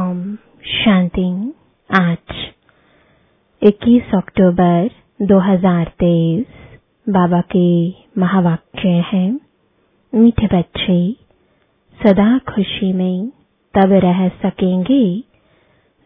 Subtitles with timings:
[0.00, 0.34] ओम
[0.64, 1.52] शांति
[2.00, 2.46] आज
[3.62, 4.90] 21 अक्टूबर
[5.22, 6.44] 2023
[7.08, 9.40] बाबा के महावाक्य हैं।
[10.14, 11.16] मीठे बच्चे,
[12.02, 13.28] सदा खुशी में
[13.74, 15.24] तब रह सकेंगे,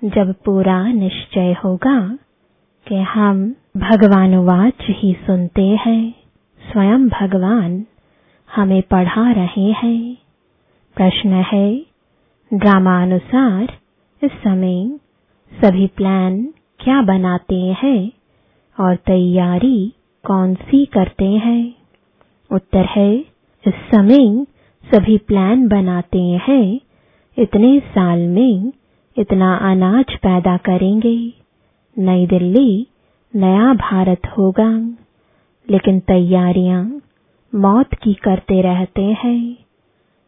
[0.05, 2.19] जब पूरा निश्चय होगा
[2.89, 6.15] कि हम भगवानुवाच ही सुनते हैं।
[6.73, 7.85] स्वयं भगवान
[8.57, 10.17] हमें पढ़ा रहे हैं।
[10.97, 11.87] प्रश्न है
[12.55, 13.84] ड्रामानुसार इस
[14.29, 14.99] समय
[15.65, 18.13] सभी प्लान क्या बनाते हैं
[18.81, 19.93] और तैयारी
[20.27, 21.75] कौन सी करते हैं?
[22.53, 23.15] उत्तर है,
[23.67, 24.47] इस समय
[24.95, 26.81] सभी प्लान बनाते हैं।
[27.39, 28.73] इतने साल में
[29.19, 31.33] इतना अनाज पैदा करेंगे।
[31.99, 32.87] नई दिल्ली,
[33.37, 34.97] नया भारत होगा।
[35.71, 37.01] लेकिन तैयारियाँ
[37.55, 39.55] मौत की करते रहते हैं।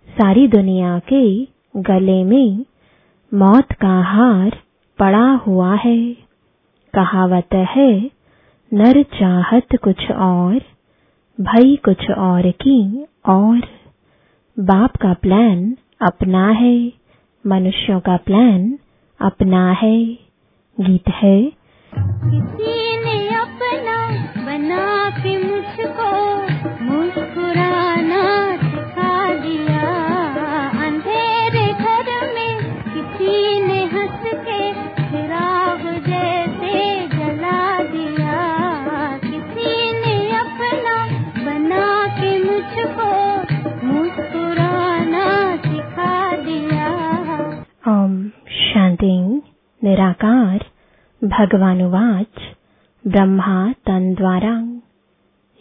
[0.09, 1.45] सारी दुनिया के
[1.77, 2.65] गले में
[3.35, 4.51] मौत का हार
[4.99, 6.13] पड़ा हुआ है।
[6.95, 8.11] कहावत है,
[8.73, 10.61] नर चाहत कुछ और,
[11.41, 13.61] भई कुछ और की और।
[14.59, 16.93] बाप का प्लान अपना है,
[17.47, 18.79] मनुष्यों का प्लान
[19.21, 20.05] अपना है।
[20.81, 21.53] गीत है,
[21.99, 22.86] किसी
[51.47, 52.39] भगवानुवाच
[53.07, 54.53] ब्रह्मा तन द्वारा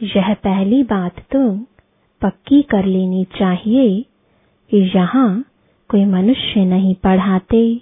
[0.02, 1.58] यह पहली बात तो
[2.22, 4.02] पक्की कर लेनी चाहिए
[4.72, 5.45] कि यहाँ
[5.89, 7.81] कोई मनुष्य नहीं पढ़ाते।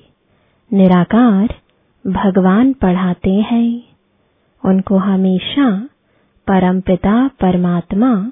[0.74, 1.54] निराकार
[2.08, 3.84] भगवान पढ़ाते हैं।
[4.64, 5.70] उनको हमेशा
[6.48, 8.32] परमपिता परमात्मा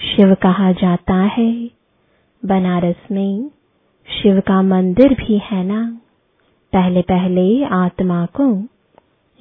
[0.00, 1.70] शिव कहा जाता है।
[2.44, 3.50] बनारस में
[4.08, 5.98] शिव का मंदिर भी है ना।
[6.72, 8.62] पहले पहले आत्मा को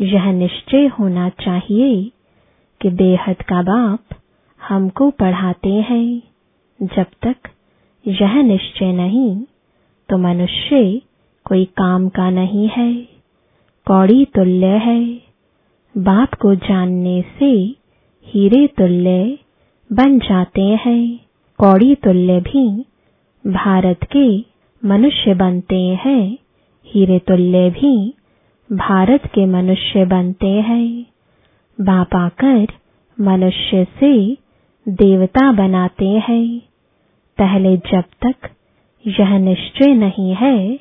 [0.02, 2.12] यह निश्चय होना चाहिए
[2.82, 4.16] कि बेहद का बाप
[4.62, 6.22] हमको पढ़ाते हैं।
[6.80, 7.50] जब तक
[8.06, 9.36] यह निश्चय नहीं
[10.10, 11.02] तो मनुष्य
[11.46, 12.94] कोई काम का नहीं है।
[13.88, 15.02] कौड़ी तुल्य है।
[15.96, 17.52] बाप को जानने से
[18.28, 19.38] हीरे तुल्य
[19.90, 21.04] बन जाते हैं।
[21.60, 22.66] कौड़ी तुल्य भी
[23.46, 24.28] भारत के
[24.84, 26.38] मनुष्य बनते हैं।
[26.88, 27.94] हीरे तुल्य भी
[28.74, 31.06] भारत के मनुष्य बनते हैं।
[31.82, 32.68] बाप आकर
[33.22, 34.38] मनुष्य से
[34.90, 36.60] देवता बनाते हैं।
[37.38, 38.50] पहले जब तक
[39.08, 40.80] यह निश्चय नहीं है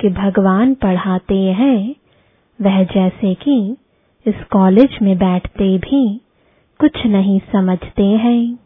[0.00, 1.94] कि भगवान पढ़ाते हैं,
[2.62, 3.76] वह जैसे कि
[4.26, 6.20] इस कॉलेज में बैठते भी
[6.80, 8.58] कुछ नहीं समझते हैं।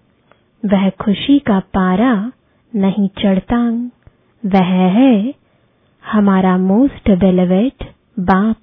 [0.67, 2.33] वह खुशी का पारा
[2.75, 3.91] नहीं चढ़ता।
[4.47, 5.35] वह है
[6.13, 8.57] हमारा मोस्ट बेलवेट बाप।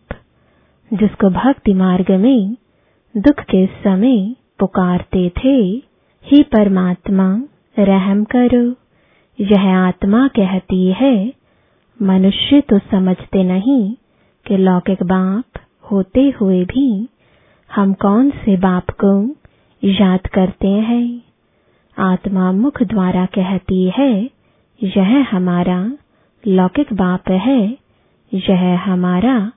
[0.94, 2.57] जिसको भक्ति मार्ग में,
[3.18, 5.84] दुख के समय पुकारते थे,
[6.25, 7.44] हे परमात्मा,
[7.79, 8.75] रहम करो।
[9.40, 11.34] यह आत्मा कहती है,
[12.01, 13.94] मनुष्य तो समझते नहीं
[14.47, 15.59] कि लौकिक बाप
[15.91, 17.09] होते हुए भी
[17.75, 19.35] हम कौन से बाप को
[19.84, 21.22] याद करते हैं।
[21.97, 24.30] आत्मा मुख द्वारा कहती है,
[24.84, 25.91] यह हमारा
[26.47, 27.78] लौकिक बाप है,
[28.34, 29.51] यह हमारा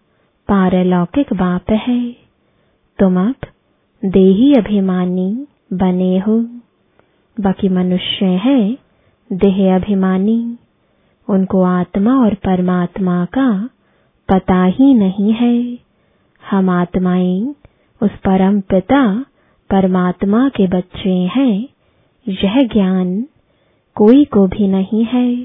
[0.48, 2.12] पारलौकिक बाप है।
[2.98, 3.34] तुम अब
[4.04, 6.40] देही अभिमानी बने हो।
[7.40, 8.78] बाकी मनुष्य है,
[9.32, 10.56] देह अभिमानी।
[11.28, 13.68] उनको आत्मा और परमात्मा का
[14.28, 15.78] पता ही नहीं है।
[16.50, 17.54] हम आत्माएँ,
[18.02, 19.24] उस परम पिता,
[19.70, 21.68] परमात्मा के बच्चे हैं।
[22.28, 23.26] यह ज्ञान
[23.94, 25.36] कोई को भी नहीं है।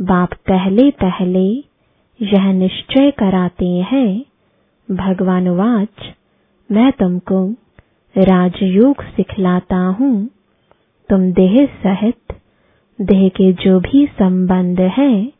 [0.00, 1.71] बाप पहले पहले
[2.20, 4.24] यह निश्चय कराते हैं।
[4.90, 6.14] भगवानुवाच
[6.70, 7.50] मैं तुमको
[8.18, 10.28] राजयोग सिखलाता हूँ।
[11.08, 12.34] तुम देह सहित,
[13.00, 15.32] देह के जो भी संबंध है,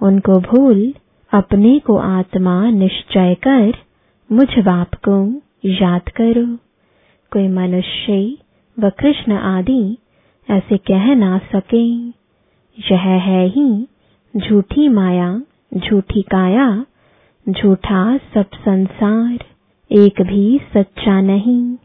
[0.00, 0.94] उनको भूल
[1.32, 3.74] अपने को आत्मा निश्चय कर
[4.32, 6.56] मुझ बाप को याद करो।
[7.32, 8.36] कोई मनुष्य
[8.78, 9.98] व कृष्ण आदि
[10.50, 11.84] ऐसे कह ना सके।
[12.94, 13.88] यह है ही
[14.36, 15.42] झूठी माया
[15.74, 16.84] झूठी काया,
[17.48, 19.44] झूठा सब संसार,
[19.92, 21.76] एक भी सच्चा नहीं।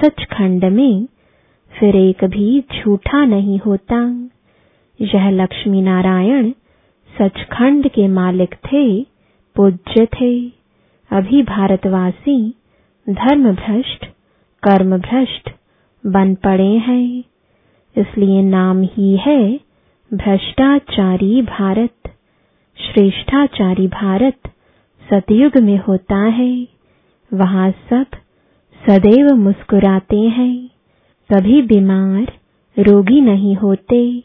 [0.00, 1.06] सचखंड में
[1.80, 4.28] फिर एक भी झूठा नहीं होता।
[5.00, 6.50] यह लक्ष्मी नारायण
[7.18, 9.02] सचखंड के मालिक थे,
[9.56, 10.48] पूज्य थे।
[11.10, 12.54] अभी भारतवासी
[13.10, 14.06] धर्म भ्रष्ट
[14.62, 15.50] कर्म भ्रष्ट
[16.06, 17.24] बन पड़े हैं।
[17.96, 19.60] इसलिए नाम ही है
[20.14, 21.93] भ्रष्टाचारी भारत।
[22.80, 24.36] श्रेष्ठाचारी भारत
[25.10, 26.68] सतयुग में होता है।
[27.34, 28.06] वहाँ सब
[28.88, 30.70] सदैव मुस्कुराते हैं।
[31.32, 32.32] सभी बीमार
[32.78, 34.22] रोगी नहीं होते।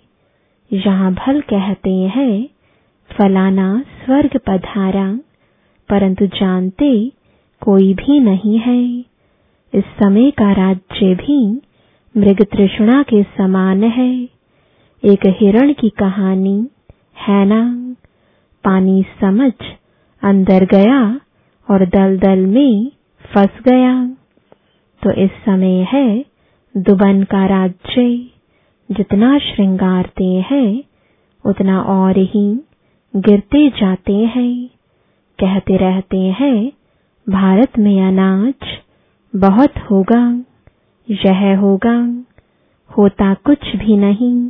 [0.74, 2.50] यहाँ भल कहते हैं,
[3.12, 5.20] फलाना स्वर्ग पधारा,
[5.90, 7.12] परंतु जानते
[7.62, 9.00] कोई भी नहीं है।
[9.74, 11.62] इस समय का राज्य भी
[12.18, 14.24] मृग तृष्णा के समान है।
[15.06, 16.68] एक हिरण की कहानी
[17.18, 17.89] है ना?
[18.64, 19.54] पानी समझ
[20.24, 21.22] अंदर गया
[21.70, 22.92] और दलदल में
[23.34, 24.06] फंस गया।
[25.04, 26.26] तो इस समय है
[26.78, 28.30] दुबन का राज्य,
[28.92, 30.84] जितना श्रृंगारते हैं,
[31.46, 32.60] उतना और ही
[33.16, 34.68] गिरते जाते हैं।
[35.40, 36.72] कहते रहते हैं,
[37.30, 38.68] भारत में अनाज
[39.36, 40.44] बहुत होगा,
[41.10, 42.24] यह होगा,
[42.98, 44.50] होता कुछ भी नहीं।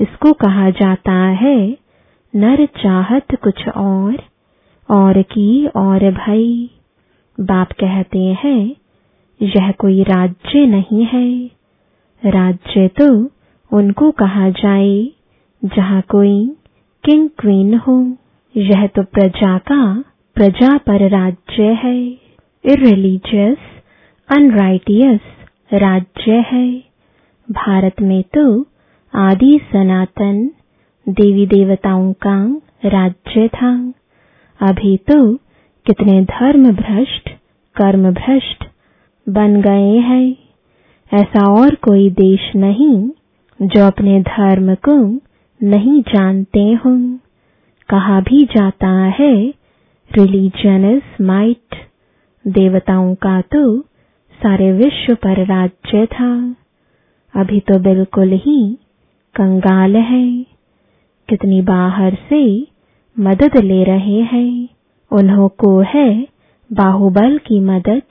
[0.00, 1.76] इसको कहा जाता है
[2.34, 4.22] नर चाहत कुछ और
[4.90, 6.70] और की और भई।
[7.40, 8.76] बाप कहते हैं,
[9.42, 11.50] यह कोई राज्य नहीं है।
[12.26, 13.30] राज्य तो
[13.72, 15.08] उनको कहा जाए,
[15.64, 16.56] जहाँ कोई
[17.04, 18.16] किंग क्वीन हो।
[18.56, 20.04] यह तो प्रजा का
[20.34, 22.02] प्रजा पर राज्य है।
[22.64, 23.58] इरिलीजियस
[24.28, 25.20] अनराइटियस
[25.74, 26.84] राज्य है।
[27.48, 28.66] भारत में तो
[29.14, 30.50] आदि सनातन
[31.10, 33.92] देवी देवताओं का राज्य था।
[34.60, 35.34] अभी तो
[35.86, 37.28] कितने धर्म भ्रष्ट
[37.76, 38.64] कर्म भ्रष्ट
[39.28, 40.36] बन गए हैं।
[41.12, 43.10] ऐसा और कोई देश नहीं
[43.62, 44.96] जो अपने धर्म को
[45.60, 47.16] नहीं जानते हों।
[47.88, 49.34] कहा भी जाता है
[50.10, 51.76] रिलीजन इज़ माइट
[52.46, 53.80] देवताओं का तो
[54.40, 56.56] सारे विश्व पर राज्य था।
[57.34, 58.78] अभी तो बिल्कुल ही
[59.34, 60.49] कंगाल है।
[61.30, 62.66] कितनी बाहर से
[63.18, 64.68] मदद ले रहे हैं,
[65.12, 66.28] उन्हों को है
[66.72, 68.02] बाहुबल की मदद,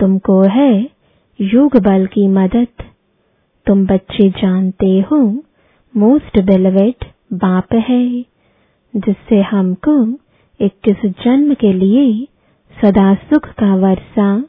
[0.00, 0.90] तुमको है
[1.40, 2.66] योग बल की मदद।
[3.66, 5.42] तुम बच्चे जानते हो,
[5.96, 8.22] मोस्ट बेलवेट बाप है,
[8.96, 10.12] जिससे हमको
[10.60, 12.28] इक्कीस जन्म के लिए
[12.82, 14.44] सदा सुख का वर्षा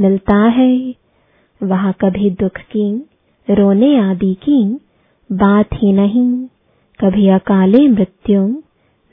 [0.00, 0.94] मिलता है।
[1.62, 3.06] वहाँ कभी दुख की,
[3.50, 4.80] रोने आदि की
[5.32, 6.46] बात ही नहीं।
[7.00, 8.62] कभी अकाले मृत्यु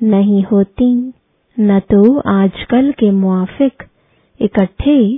[0.04, 1.14] नहीं होती।
[1.60, 3.84] न तो आजकल के मुआफिक
[4.42, 5.18] इकट्ठे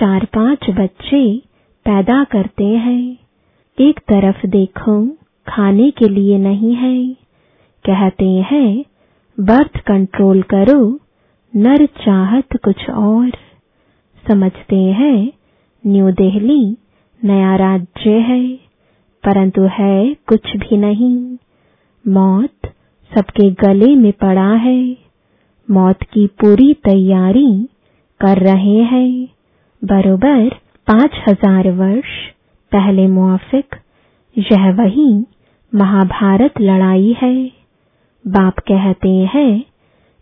[0.00, 1.38] चार पाँच बच्चे
[1.84, 3.16] पैदा करते हैं।
[3.80, 5.06] एक तरफ़ देखो,
[5.48, 7.14] खाने के लिए नहीं है।
[7.84, 8.84] कहते हैं,
[9.40, 11.00] बर्थ कंट्रोल करो,
[11.56, 13.30] नर चाहत कुछ और।
[14.30, 15.32] समझते हैं,
[15.86, 16.76] न्यू दिल्ली
[17.24, 18.54] नया राज्य है,
[19.24, 21.36] परंतु है कुछ भी नहीं।
[22.04, 22.66] मौत
[23.12, 24.96] सबके गले में पड़ा है।
[25.68, 27.68] मौत की पूरी तैयारी
[28.20, 29.28] कर रहे हैं।
[29.82, 30.48] बरोबर
[30.86, 32.10] पाँच हज़ार वर्ष
[32.72, 33.74] पहले मुआफिक,
[34.38, 35.26] यह वही
[35.72, 37.34] महाभारत लड़ाई है।
[38.24, 39.64] बाप कहते हैं,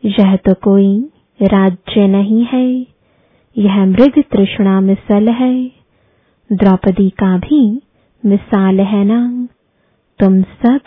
[0.05, 1.11] यह तो कोई
[1.43, 2.87] राज्य नहीं है।
[3.57, 5.55] यह मृग तृष्णा मिसल है।
[6.51, 7.81] द्रौपदी का भी
[8.25, 9.49] मिसाल है ना।
[10.21, 10.81] तुम सब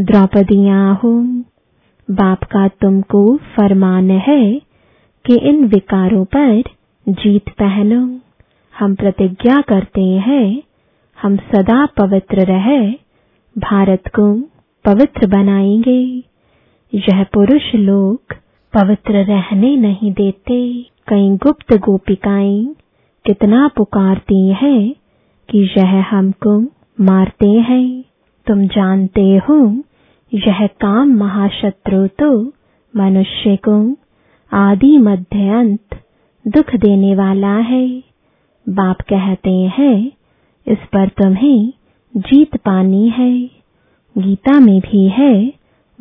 [0.00, 1.12] द्रौपदियाँ हो
[2.10, 4.60] बाप का तुमको फरमान है
[5.26, 6.62] कि इन विकारों पर
[7.08, 8.20] जीत पहनो।
[8.78, 10.62] हम प्रतिज्ञा करते हैं,
[11.22, 12.90] हम सदा पवित्र रहे,
[13.58, 14.34] भारत को
[14.84, 16.22] पवित्र बनाएँगे।
[16.94, 18.20] यह पुरुष लोग
[18.74, 22.74] पवित्र रहने नहीं देते। कई गुप्त गोपिकाएँ
[23.26, 24.94] कितना पुकारती हैं
[25.50, 26.60] कि यह हमको
[27.04, 28.04] मारते हैं।
[28.48, 29.82] तुम जानते हो,
[30.34, 32.52] यह काम महाशत्रु तो
[32.96, 33.96] मनुष्य को
[34.52, 36.00] आदि मध्य अंत
[36.48, 38.02] दुख देने वाला है।
[38.68, 40.12] बाप कहते हैं,
[40.66, 41.72] इस पर तुम्हें
[42.16, 43.50] जीत पानी है।
[44.18, 45.52] गीता में भी है,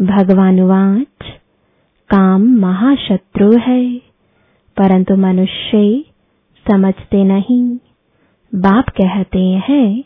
[0.02, 1.26] भगवान भगवानुवाच
[2.10, 3.98] काम महाशत्रु है।
[4.78, 6.04] परंतु मनुष्य
[6.72, 7.78] समझते नहीं।
[8.56, 10.04] बाप कहते हैं,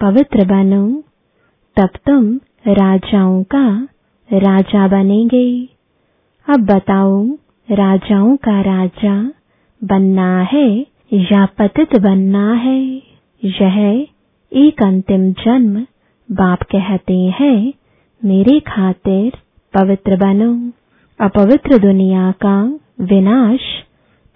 [0.00, 1.02] पवित्र बनो
[1.76, 2.36] तब तुम
[2.68, 3.88] राजाओं का
[4.32, 5.68] राजा बनेंगे।
[6.48, 7.26] अब बताओ
[7.70, 9.32] राजाओं का राजा
[9.84, 13.02] बनना है या पतित बनना है।
[13.44, 14.06] यह
[14.52, 15.80] एक अंतिम जन्म
[16.28, 17.72] बाप कहते हैं,
[18.24, 19.32] मेरे खातिर
[19.74, 20.72] पवित्र बनो।
[21.20, 23.60] अपवित्र दुनिया का विनाश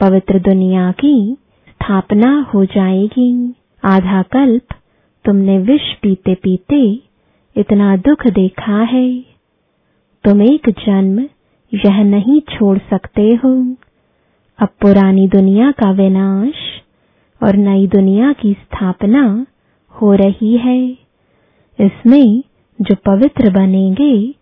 [0.00, 1.36] पवित्र दुनिया की
[1.68, 3.54] स्थापना हो जाएगी।
[3.84, 4.74] आधा कल्प
[5.24, 7.07] तुमने विष पीते पीते
[7.56, 9.20] इतना दुख देखा है।
[10.24, 11.20] तुम एक जन्म
[11.74, 13.76] यह नहीं छोड़ सकते हो।
[14.58, 16.54] अब पुरानी दुनिया का विनाश
[17.42, 19.46] और नई दुनिया की स्थापना
[19.90, 20.88] हो रही है।
[21.80, 22.42] इसमें
[22.80, 24.34] जो पवित्र बनेंगे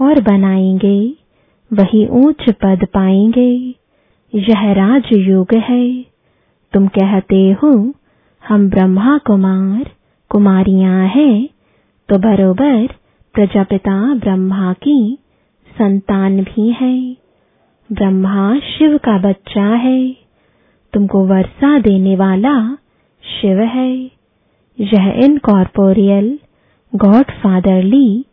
[0.00, 1.14] और बनाएँगे,
[1.72, 3.74] वही ऊंच पद पाएँगे।
[4.34, 6.02] यह राजयोग है।
[6.72, 7.92] तुम कहते हो,
[8.48, 9.90] हम ब्रह्मा कुमार
[10.28, 11.48] कुमारियाँ हैं।
[12.08, 12.86] तो बरोबर
[13.34, 15.18] प्रजापिता ब्रह्मा की
[15.78, 17.16] संतान भी है।
[17.92, 20.16] ब्रह्मा शिव का बच्चा है।
[20.92, 22.74] तुमको वर्षा देने वाला
[23.22, 23.96] शिव है।
[24.80, 26.38] यह इनकॉर्पोरियल
[26.94, 28.24] गॉड फादरली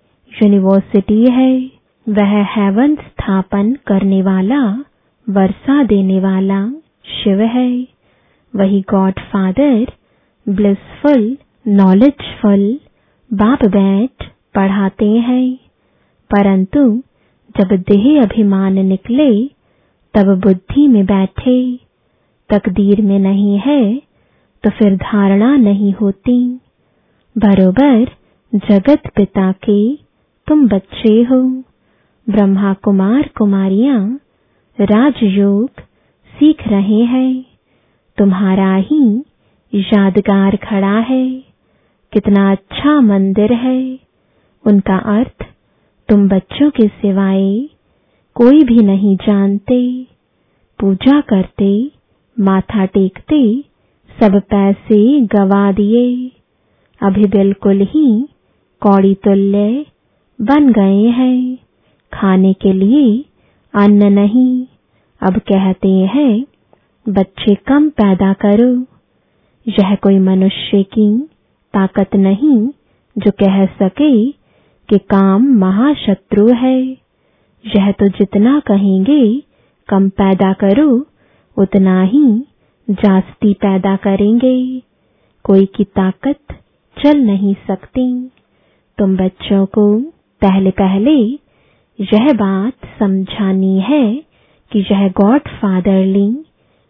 [0.44, 1.72] यूनिवर्सिटी है।
[2.10, 4.84] वह हेवन स्थापन करने वाला,
[5.30, 6.70] वर्षा देने वाला
[7.06, 7.88] शिव है।
[8.56, 9.88] वही गॉड फादर
[10.50, 11.38] ब्लिसफुल,
[11.68, 12.80] नॉलेजफुल
[13.34, 14.24] बाप बैठ
[14.56, 15.56] पढ़ाते हैं।
[16.32, 17.04] परंतु
[17.58, 19.48] जब देह अभिमान निकले,
[20.14, 21.80] तब बुद्धि में बैठे।
[22.50, 24.02] तकदीर में नहीं है
[24.64, 26.60] तो फिर धारणा नहीं होती।
[27.38, 28.06] बरोबर,
[28.54, 29.96] जगत पिता के
[30.48, 31.42] तुम बच्चे हो।
[32.30, 34.20] ब्रह्मा कुमार कुमारियाँ
[34.80, 35.70] राजयोग
[36.32, 37.46] सीख रहे हैं।
[38.18, 39.24] तुम्हारा ही
[39.74, 41.51] यादगार खड़ा है।
[42.14, 44.00] कितना अच्छा मंदिर है।
[44.68, 45.46] उनका अर्थ,
[46.10, 47.70] तुम बच्चों के सिवाय
[48.36, 50.08] कोई भी नहीं जानते।
[50.80, 51.92] पूजा करते,
[52.40, 53.64] माथा टेकते,
[54.20, 56.32] सब पैसे गवा दिए।
[57.02, 58.28] अभी बिल्कुल ही
[58.82, 59.86] कौड़ी तुल्य
[60.42, 61.58] बन गए हैं।
[62.14, 63.26] खाने के लिए
[63.74, 64.66] अन्न नहीं।
[65.22, 66.46] अब कहते हैं,
[67.10, 68.86] बच्चे कम पैदा करो।
[69.68, 71.28] यह कोई मनुष्य की
[71.74, 72.68] ताकत नहीं,
[73.18, 74.32] जो कह सके
[74.90, 76.82] कि काम महाशत्रु है।
[77.66, 79.44] यह तो जितना कहेंगे,
[79.88, 81.06] कम पैदा करो,
[81.58, 82.46] उतना ही
[82.90, 84.82] जास्ती पैदा करेंगे।
[85.44, 86.40] कोई की ताकत
[87.04, 88.32] चल नहीं सकती।
[88.98, 90.00] तुम बच्चों को
[90.42, 91.16] पहले पहले
[92.02, 94.24] यह बात समझानी है
[94.72, 96.46] कि यह गॉड फादरली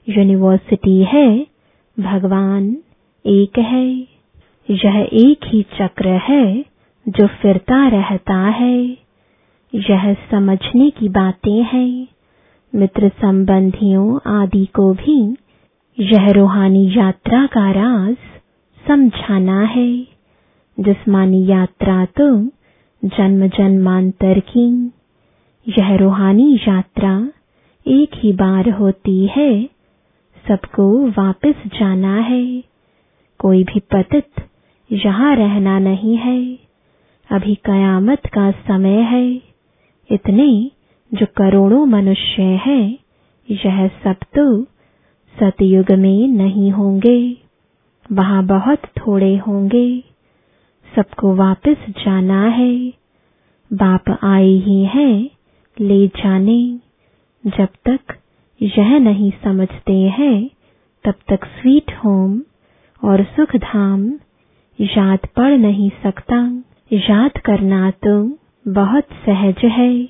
[0.09, 1.47] यूनिवर्सिटी है,
[1.99, 2.77] भगवान
[3.25, 4.07] एक है।
[4.69, 6.65] यह एक ही चक्र है
[7.07, 8.97] जो फिरता रहता है।
[9.75, 12.07] यह समझने की बातें हैं।
[12.75, 15.37] मित्र संबंधियों आदि को भी
[15.99, 18.17] यह रूहानी यात्रा का राज
[18.87, 20.07] समझाना है।
[20.79, 22.45] जिस्मानी यात्रा तो
[23.05, 24.91] जन्म जन्मांतर की।
[25.67, 27.31] यह रूहानी यात्रा
[27.87, 29.63] एक ही बार होती है।
[30.47, 32.63] सबको वापस जाना है।
[33.39, 34.27] कोई भी पतित
[34.91, 36.59] यहाँ रहना नहीं है।
[37.31, 39.41] अभी कयामत का समय है।
[40.11, 40.71] इतने
[41.13, 42.97] जो करोड़ों मनुष्य हैं,
[43.51, 44.63] यह सब तो
[45.39, 47.37] सतयुग में नहीं होंगे।
[48.11, 50.03] वहाँ बहुत थोड़े होंगे।
[50.95, 52.93] सबको वापस जाना है।
[53.73, 55.29] बाप आए ही हैं
[55.79, 56.79] ले जाने।
[57.45, 57.99] जब तक
[58.61, 60.49] यह नहीं समझते हैं,
[61.03, 62.41] तब तक स्वीट होम
[63.03, 64.11] और सुख धाम
[64.81, 70.03] याद पड़ नहीं सकता, याद करना तो बहुत सहज है।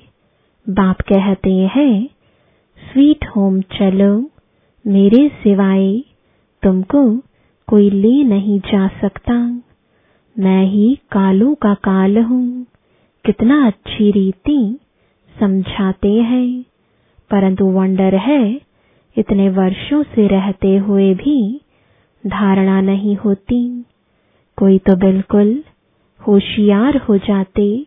[0.68, 2.06] बाप कहते हैं,
[2.78, 4.30] स्वीट होम चलो,
[4.86, 6.02] मेरे सिवाय
[6.62, 7.16] तुमको
[7.68, 9.34] कोई ले नहीं जा सकता।
[10.38, 12.66] मैं ही कालों का काल हूँ,
[13.24, 14.78] कितना अच्छी रीति
[15.40, 16.64] समझाते हैं।
[17.30, 18.60] परंतु वंडर है,
[19.16, 21.60] इतने वर्षों से रहते हुए भी
[22.26, 23.84] धारणा नहीं होती।
[24.62, 25.64] कोई तो बिल्कुल
[26.20, 27.86] होशियार हो जाते,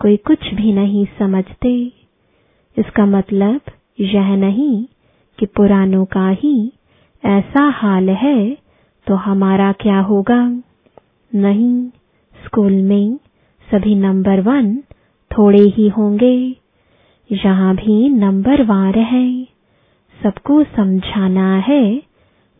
[0.00, 1.92] कोई कुछ भी नहीं समझते।
[2.76, 3.60] इसका मतलब
[4.00, 4.84] यह नहीं
[5.38, 6.72] कि पुरानों का ही
[7.24, 8.56] ऐसा हाल है
[9.06, 10.62] तो हमारा क्या होगा?
[11.34, 11.88] नहीं,
[12.44, 13.16] स्कूल में
[13.68, 14.76] सभी नंबर वन
[15.30, 16.56] थोड़े ही होंगे।
[17.32, 19.44] यहाँ भी नंबर वार है।
[20.22, 22.02] सबको समझाना है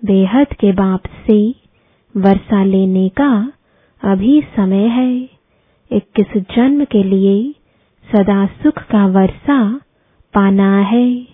[0.04, 1.65] बेहद के बाप से।
[2.16, 3.52] वर्षा लेने का
[4.02, 5.28] अभी समय है।
[5.90, 7.54] इक्कीस जन्म के लिए
[8.12, 9.80] सदा सुख का वर्षा
[10.34, 11.26] पाना है।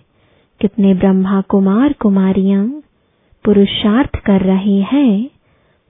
[0.61, 2.65] कितने ब्रह्मा कुमार कुमारियाँ
[3.45, 5.29] पुरुषार्थ कर रहे हैं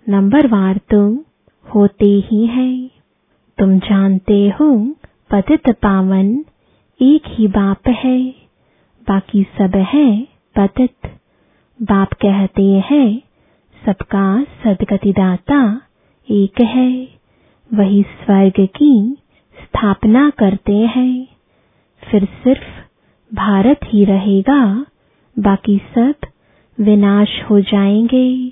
[0.08, 1.02] नंबरवार तो
[1.76, 2.88] होते ही है।
[3.58, 4.96] तुम जानते हो,
[5.32, 6.46] पतित पावन
[7.02, 8.20] एक ही बाप है,
[9.08, 11.12] बाकी सब है पतित।
[11.80, 13.23] बाप कहते हैं
[13.86, 15.82] सबका सदगतिदाता
[16.32, 17.08] एक है।
[17.74, 19.18] वही स्वर्ग की
[19.64, 21.28] स्थापना करते हैं।
[22.12, 22.84] फिर सिर्फ़
[23.36, 24.86] भारत ही रहेगा,
[25.40, 26.14] बाकी सब
[26.80, 28.52] विनाश हो जाएँगे।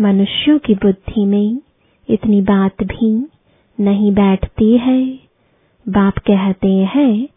[0.00, 1.60] मनुष्यों की बुद्धि में
[2.08, 3.26] इतनी बात भी
[3.80, 5.06] नहीं बैठती है।
[5.88, 7.28] बाप कहते हैं,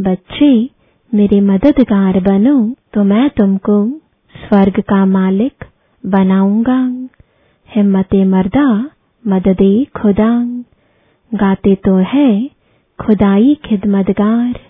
[0.00, 0.70] बच्चे,
[1.14, 3.88] मेरे मददगार बनो तो मैं तुमको
[4.34, 5.57] स्वर्ग का मालिक
[6.06, 7.08] बनाऊँगा।
[7.68, 8.90] हिम्मते मर्दा,
[9.26, 10.44] मददे खुदा।
[11.34, 12.50] गाते तो है,
[13.06, 14.60] खुदाई खिदमतगार।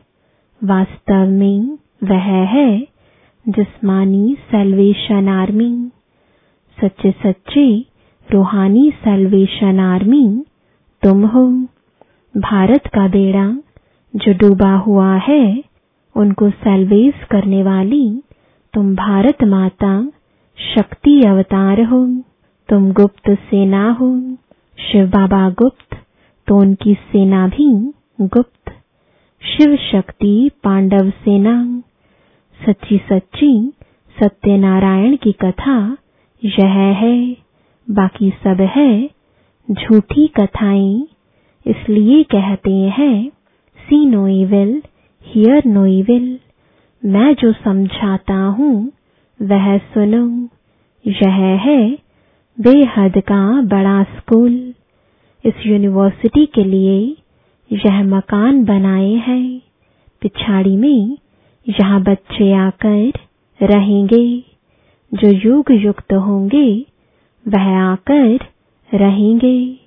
[0.64, 2.80] वास्तव में वह है,
[3.48, 5.90] जिस्मानी सेल्वेशन आर्मी
[6.80, 7.84] सच्चे सच्चे,
[8.32, 10.44] रूहानी सेल्वेशन आर्मी
[11.02, 11.66] तुम हो।
[12.36, 13.56] भारत का बेड़ा,
[14.16, 15.64] जो डूबा हुआ है,
[16.16, 18.22] उनको सेल्वेस करने वाली,
[18.74, 20.10] तुम भारत माता।
[20.58, 22.04] शक्ति अवतार हो,
[22.68, 24.08] तुम गुप्त सेना हो।
[24.78, 25.96] शिव बाबा गुप्त
[26.48, 27.68] तो उनकी सेना भी
[28.20, 28.72] गुप्त।
[29.42, 31.54] शिव शक्ति पांडव सेना।
[32.60, 33.52] सच्ची सच्ची
[34.16, 35.76] सत्यनारायण की कथा
[36.42, 37.16] यह है।
[37.86, 38.90] बाकी सब है
[39.68, 41.06] झूठी कथाएँ,
[41.66, 43.28] इसलिए कहते हैं
[43.80, 44.82] see no evil
[45.26, 46.38] hear no evil
[47.02, 48.74] मैं जो समझाता हूँ
[49.42, 50.48] वह सुनो,
[51.06, 51.98] यह है
[52.60, 54.74] बेहद का बड़ा स्कूल।
[55.44, 57.16] इस यूनिवर्सिटी के लिए
[57.72, 59.60] यह मकान बनाए हैं।
[60.20, 61.18] पिछाड़ी में
[61.68, 63.12] यहाँ बच्चे आकर
[63.62, 64.44] रहेंगे।
[65.14, 66.86] जो युग युक्त होंगे,
[67.48, 68.38] वह आकर
[68.94, 69.78] रहेंगे।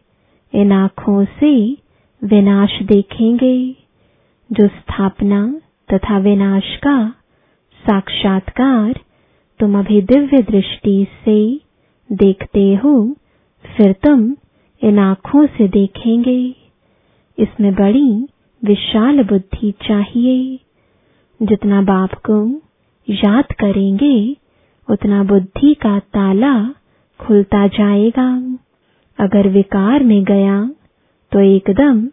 [0.53, 1.77] इन आँखों से
[2.23, 3.75] विनाश देखेंगे।
[4.51, 5.61] जो स्थापना
[5.93, 7.09] तथा विनाश का
[7.89, 8.99] साक्षात्कार
[9.61, 11.61] तुम अभी दिव्य दृष्टि से
[12.09, 12.93] देखते हो,
[13.65, 14.35] फिर तुम
[14.81, 16.55] इन आँखों से देखेंगे।
[17.37, 18.27] इसमें बड़ी
[18.63, 20.59] विशाल बुद्धि चाहिए।
[21.41, 22.61] जितना बाप को
[23.09, 24.35] याद करेंगे,
[24.89, 26.53] उतना बुद्धि का ताला
[27.19, 28.57] खुलता जाएगा।
[29.19, 30.71] अगर विकार में गया
[31.31, 32.05] तो एकदम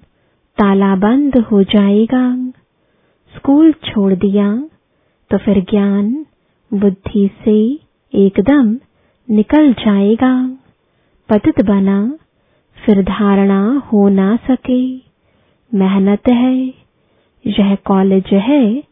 [0.58, 2.50] ताला बंद हो जाएगा।
[3.34, 4.68] स्कूल छोड़ दिया
[5.30, 6.24] तो फिर ज्ञान
[6.74, 7.78] बुद्धि से
[8.14, 8.76] एकदम
[9.30, 10.58] निकल जाएगा।
[11.28, 12.18] पतित बना,
[12.84, 14.96] फिर धारणा हो ना सके।
[15.74, 16.66] मेहनत है,
[17.46, 18.82] यह कॉलेज है,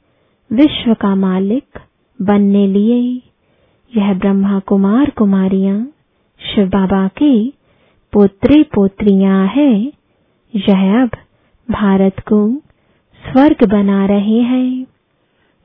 [0.52, 1.78] विश्व का मालिक
[2.22, 3.22] बनने लिए।
[3.96, 5.92] यह ब्रह्मा कुमार कुमारियाँ,
[6.40, 7.48] शिव बाबा के
[8.12, 9.92] पोत्रे पोत्रियाँ हैं।
[10.56, 11.10] यह अब
[11.70, 12.56] भारत को
[13.16, 14.86] स्वर्ग बना रहे हैं।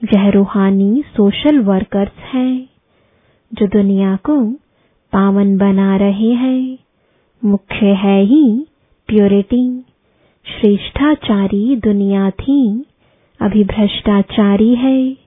[0.03, 2.69] यह रूहानी सोशल वर्कर्स हैं,
[3.53, 4.51] जो दुनिया को
[5.13, 6.77] पावन बना रहे हैं।
[7.45, 8.65] मुख्य है ही
[9.07, 9.85] प्योरिटी
[10.45, 12.85] श्रेष्ठाचारी दुनिया थी
[13.41, 15.17] अभी भ्रष्टाचारी है।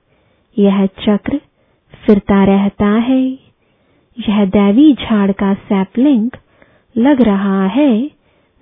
[0.59, 1.41] यह चक्र
[2.07, 3.23] फिरता रहता है।
[4.29, 6.31] यह दैवी झाड़ का सैपलिंग
[6.97, 8.11] लग रहा है,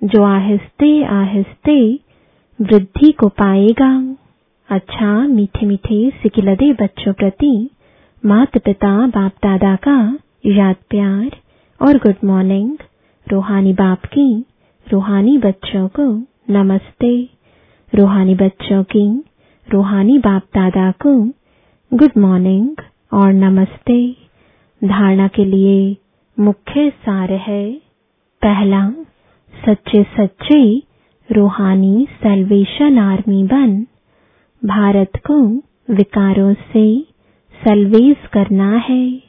[0.03, 1.99] जो आहिस्ते आहिस्ते
[2.61, 4.15] वृद्धि को पाएगा।
[4.69, 7.69] अच्छा मीठे मीठे सिकिलदे बच्चों प्रति
[8.25, 11.31] माता पिता बाप दादा का याद प्यार
[11.81, 12.77] और गुड मॉर्निंग
[13.31, 14.45] रूहानी बाप की,
[14.91, 17.29] रूहानी बच्चों को नमस्ते।
[17.95, 19.23] रूहानी बच्चों की,
[19.69, 21.27] रूहानी बाप दादा को
[21.93, 22.75] गुड मॉर्निंग
[23.13, 24.15] और नमस्ते।
[24.81, 25.97] धारणा के लिए
[26.39, 27.73] मुख्य सार है,
[28.41, 28.89] पहला,
[29.53, 30.83] सच्चे सच्चे
[31.31, 33.85] रूहानी सेल्वेशन आर्मी बन।
[34.65, 35.39] भारत को
[35.93, 37.01] विकारों से
[37.63, 39.21] सलवेज करना है।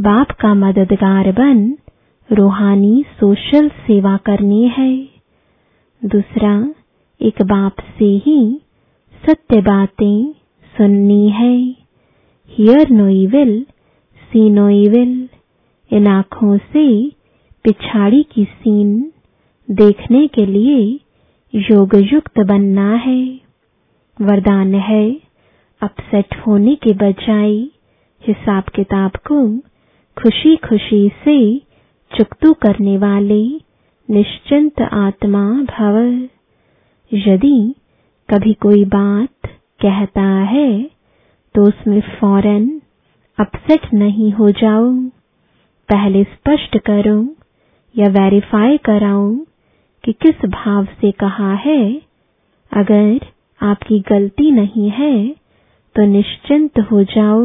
[0.00, 1.78] बाप का मददगार बन
[2.32, 5.08] रूहानी सोशल सेवा करनी है।
[6.04, 6.74] दूसरा,
[7.20, 8.60] एक बाप से ही
[9.26, 10.32] सत्य बातें
[10.78, 11.58] सुननी है।
[12.48, 13.66] Hear no evil
[14.32, 15.28] see no evil
[15.92, 17.10] इन आँखों से
[17.64, 19.12] पिछाड़ी की सीन
[19.70, 21.00] देखने के लिए
[21.54, 23.45] योग युक्त बनना है।
[24.18, 25.04] वरदान है।
[25.82, 27.50] अपसेट होने के बजाय
[28.22, 29.40] हिसाब किताब को
[30.16, 31.36] खुशी खुशी से
[32.10, 33.42] चुकतू करने वाले
[34.08, 35.98] निश्चिंत आत्मा भव।
[37.12, 37.58] यदि
[38.28, 39.46] कभी कोई बात
[39.80, 40.70] कहता है
[41.54, 42.68] तो उसमें फ़ौरन
[43.38, 44.90] अपसेट नहीं हो जाओ
[45.88, 47.18] पहले स्पष्ट करो
[47.94, 49.30] या वेरीफाई कराओ
[50.04, 51.82] कि किस भाव से कहा है।
[52.72, 53.18] अगर
[53.60, 55.14] आपकी गलती नहीं है
[55.96, 57.42] तो निश्चिंत हो जाओ।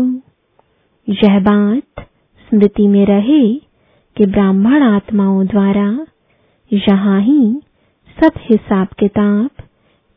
[1.08, 2.06] यह बात
[2.50, 3.44] स्मृति में रहे
[4.18, 5.88] कि ब्राह्मण आत्माओं द्वारा
[6.72, 7.42] यहाँ ही
[8.18, 9.64] सब हिसाब किताब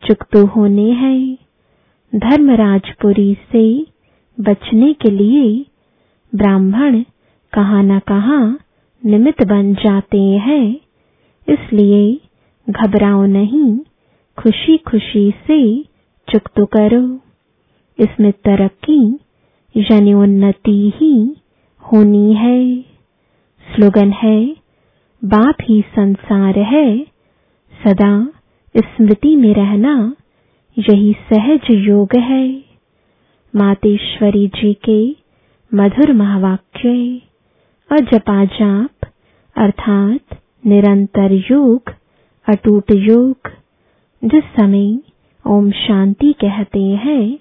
[0.03, 1.37] चुकतो होने हैं।
[2.13, 3.65] धर्मराजपुरी से
[4.39, 5.45] बचने के लिए
[6.33, 7.03] ब्राह्मण
[7.53, 8.39] कहा न कहा
[9.03, 10.67] निमित्त बन जाते हैं,
[11.49, 12.15] इसलिए
[12.67, 13.79] घबराओ नहीं।
[14.39, 15.83] खुशी खुशी से
[16.29, 17.21] चुकतो करो।
[17.99, 19.19] इसमें तरक्की
[19.77, 21.37] यानी उन्नति ही
[21.81, 22.81] होनी है।
[23.75, 24.57] स्लोगन है,
[25.25, 27.07] बाप ही संसार है।
[27.73, 28.29] सदा
[28.77, 30.17] स्मृति में रहना
[30.79, 32.65] यही सहज योग है।
[33.57, 35.17] मातेश्वरी जी के
[35.75, 36.89] मधुर महावाक्य
[37.91, 39.11] अजपा जाप
[39.57, 41.83] अर्थात निरंतर योग,
[42.49, 43.37] अटूट योग।
[44.25, 44.87] जिस समय
[45.45, 47.39] ओम शांति कहते हैं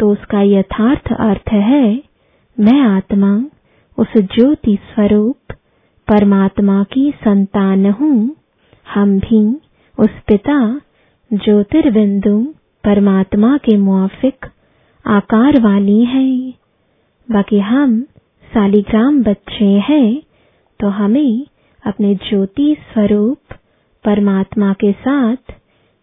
[0.00, 2.02] तो उसका यथार्थ अर्थ है,
[2.56, 3.32] मैं आत्मा,
[3.98, 5.54] उस ज्योति स्वरूप,
[6.08, 8.36] परमात्मा की संतान हूँ।
[8.86, 9.40] हम भी
[9.98, 10.58] उस पिता
[11.30, 12.36] ज्योतिर्बिंदु
[12.84, 14.46] परमात्मा के मुआफिक,
[15.04, 16.52] आकार वाली हैं।
[17.28, 18.00] बाकी हम
[18.50, 20.22] सालिग्राम बच्चे हैं
[20.80, 21.46] तो हमें
[21.82, 23.38] अपने ज्योति स्वरूप,
[24.04, 25.55] परमात्मा के साथ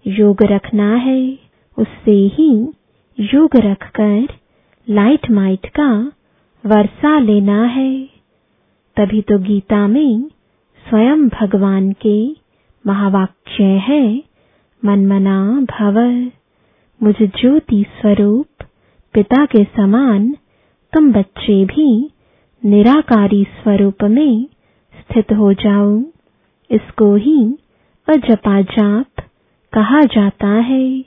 [0.08, 1.40] योग रखना है,
[1.78, 2.72] उससे ही
[3.20, 4.28] योग रखकर
[4.90, 6.12] लाइट माइट का
[6.66, 8.10] वर्षा लेना है।
[8.98, 10.24] तभी तो गीता में
[10.90, 12.36] स्वयं भगवान के
[12.88, 14.24] महावाक्य है,
[14.86, 16.00] मनमना भव।
[17.04, 18.48] मुझ ज्योति स्वरूप,
[19.14, 20.38] पिता के समान,
[20.94, 22.10] तुम बच्चे भी
[22.66, 24.46] निराकारी स्वरूप में
[25.00, 26.02] स्थित हो जाओ।
[26.72, 27.58] इसको ही
[28.08, 29.06] अजपा जाप
[29.74, 31.06] कहा जाता है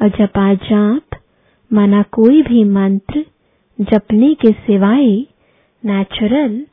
[0.00, 1.02] अजपा जाप
[1.72, 3.24] माना कोई भी मंत्र
[3.80, 5.06] जपने के सिवाय
[5.84, 6.66] नेचुरल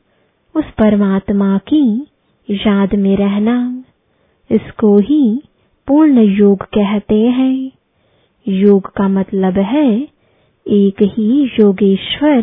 [0.56, 2.08] उस परमात्मा की
[2.50, 3.84] याद में रहना।
[4.52, 5.42] इसको ही
[5.88, 7.72] पूर्ण योग कहते हैं।
[8.48, 10.08] योग का मतलब है,
[10.68, 12.42] एक ही योगेश्वर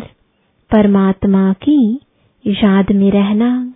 [0.71, 1.99] परमात्मा की
[2.47, 3.73] याद में रहना।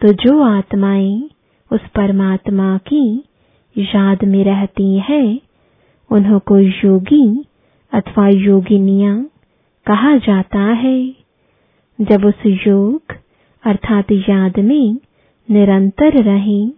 [0.00, 1.30] तो जो आत्माएँ
[1.72, 3.24] उस परमात्मा की
[3.78, 5.40] याद में रहती हैं,
[6.10, 7.44] उन्हों को योगी
[7.92, 9.24] अथवा योगिनियाँ
[9.86, 11.14] कहा जाता है।
[12.00, 13.02] जब उस योग
[13.64, 14.96] अर्थात याद में
[15.50, 16.70] निरंतर रहें,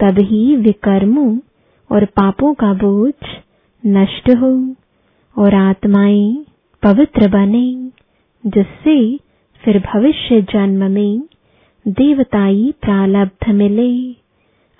[0.00, 1.38] तब ही विकर्मों
[1.90, 3.12] और पापों का बोझ
[3.86, 4.74] नष्ट हो
[5.36, 6.44] और आत्माएँ
[6.82, 7.90] पवित्र बने,
[8.46, 9.16] जिससे
[9.64, 11.20] फिर भविष्य जन्म में
[11.88, 14.25] देवताई प्रालब्ध मिले।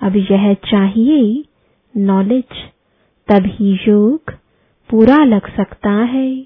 [0.01, 1.43] अब यह चाहिए
[1.97, 2.55] नॉलेज
[3.27, 4.21] तभी योग
[4.89, 6.41] पूरा लग सकता है।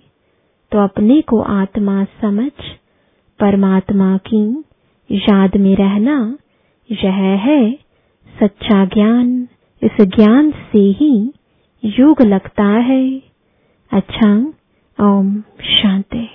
[0.72, 2.52] तो अपने को आत्मा समझ,
[3.40, 4.64] परमात्मा की
[5.12, 6.38] याद में रहना,
[6.92, 7.74] यह है
[8.40, 9.48] सच्चा ज्ञान।
[9.84, 11.34] इस ज्ञान से ही
[11.86, 13.22] योग लगता है।
[13.92, 14.54] अच्छा
[15.02, 16.30] ओम, शांति।